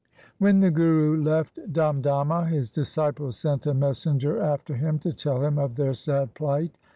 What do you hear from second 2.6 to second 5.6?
disciples sent a messenger after him to tell him